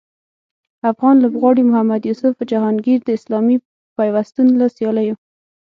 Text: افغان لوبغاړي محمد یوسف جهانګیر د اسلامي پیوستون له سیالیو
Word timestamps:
افغان 0.91 1.15
لوبغاړي 1.23 1.63
محمد 1.69 2.01
یوسف 2.09 2.33
جهانګیر 2.51 2.99
د 3.03 3.09
اسلامي 3.17 3.57
پیوستون 3.97 4.47
له 4.59 4.67
سیالیو 4.75 5.15